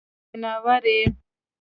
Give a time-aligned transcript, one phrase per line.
[0.29, 1.03] ته ځناور يې.